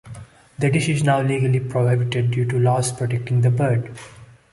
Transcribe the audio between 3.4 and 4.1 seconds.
the bird.